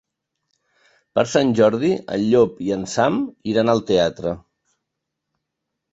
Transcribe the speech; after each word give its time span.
Per 1.17 1.23
Sant 1.33 1.51
Jordi 1.59 1.91
en 2.17 2.23
Llop 2.23 2.57
i 2.69 2.73
en 2.79 2.89
Sam 2.97 3.19
iran 3.53 3.73
al 3.75 3.87
teatre. 3.93 4.37